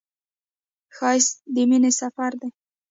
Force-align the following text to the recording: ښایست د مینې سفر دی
ښایست 0.95 1.35
د 1.53 1.55
مینې 1.69 1.91
سفر 2.01 2.31
دی 2.41 2.49